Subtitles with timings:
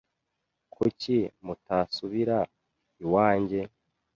[0.73, 1.15] Kuki
[1.45, 2.37] mutasubira
[3.03, 3.59] iwanjye?